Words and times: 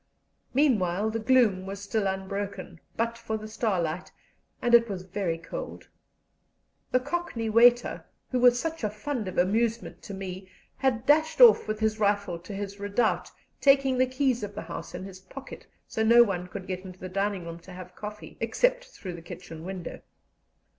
Meanwhile 0.55 1.11
the 1.11 1.19
gloom 1.19 1.67
was 1.67 1.79
still 1.79 2.07
unbroken, 2.07 2.79
but 2.95 3.19
for 3.19 3.37
the 3.37 3.47
starlight, 3.47 4.11
and 4.59 4.73
it 4.73 4.89
was 4.89 5.03
very 5.03 5.37
cold. 5.37 5.87
The 6.89 6.99
Cockney 6.99 7.51
waiter, 7.51 8.03
who 8.31 8.39
was 8.39 8.59
such 8.59 8.83
a 8.83 8.89
fund 8.89 9.27
of 9.27 9.37
amusement 9.37 10.01
to 10.01 10.15
me, 10.15 10.49
had 10.77 11.05
dashed 11.05 11.39
off 11.39 11.67
with 11.67 11.79
his 11.81 11.99
rifle 11.99 12.39
to 12.39 12.53
his 12.55 12.79
redoubt, 12.79 13.29
taking 13.59 13.99
the 13.99 14.07
keys 14.07 14.41
of 14.41 14.55
the 14.55 14.63
house 14.63 14.95
in 14.95 15.03
his 15.03 15.19
pocket, 15.19 15.67
so 15.87 16.01
no 16.01 16.23
one 16.23 16.47
could 16.47 16.65
get 16.65 16.79
into 16.83 16.97
the 16.97 17.07
dining 17.07 17.45
room 17.45 17.59
to 17.59 17.71
have 17.71 17.95
coffee, 17.95 18.37
except 18.39 18.85
through 18.85 19.13
the 19.13 19.21
kitchen 19.21 19.63
window. 19.63 20.01